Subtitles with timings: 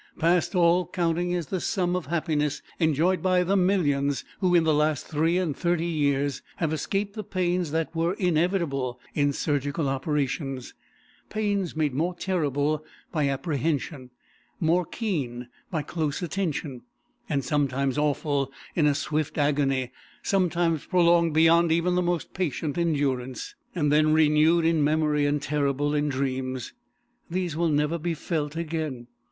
[0.17, 4.73] Past all counting is the sum of happiness enjoyed by the millions who, in the
[4.73, 10.73] last three and thirty years, have escaped the pains that were inevitable in surgical operations;
[11.29, 14.09] pains made more terrible by apprehension,
[14.59, 16.81] more keen by close attention;
[17.39, 19.91] sometimes awful in a swift agony,
[20.23, 25.93] sometimes prolonged beyond even the most patient endurance, and then renewed in memory and terrible
[25.93, 26.73] in dreams.
[27.29, 29.05] These will never be felt again.